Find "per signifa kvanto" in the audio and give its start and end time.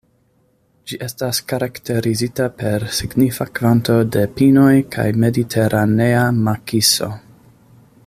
2.61-4.01